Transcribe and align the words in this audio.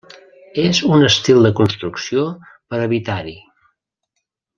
És 0.61 0.77
un 0.95 1.03
estil 1.09 1.45
de 1.47 1.51
construcció 1.59 2.23
per 2.73 2.79
a 2.81 2.83
habitar-hi. 2.87 3.37